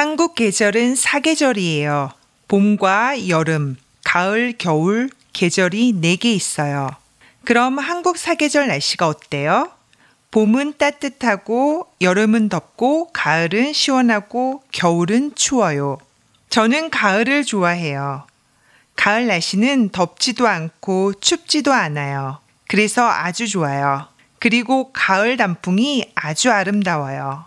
[0.00, 2.12] 한국 계절은 사계절이에요.
[2.48, 6.88] 봄과 여름, 가을, 겨울 계절이 4개 있어요.
[7.44, 9.70] 그럼 한국 사계절 날씨가 어때요?
[10.30, 15.98] 봄은 따뜻하고 여름은 덥고 가을은 시원하고 겨울은 추워요.
[16.48, 18.26] 저는 가을을 좋아해요.
[18.96, 22.38] 가을 날씨는 덥지도 않고 춥지도 않아요.
[22.68, 24.08] 그래서 아주 좋아요.
[24.38, 27.44] 그리고 가을 단풍이 아주 아름다워요.